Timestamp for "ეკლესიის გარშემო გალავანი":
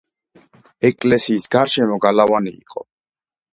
0.89-2.57